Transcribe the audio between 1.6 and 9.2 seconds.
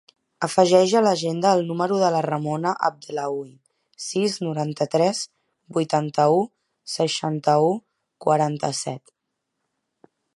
número de la Ramona Abdellaoui: sis, noranta-tres, vuitanta-u, seixanta-u, quaranta-set.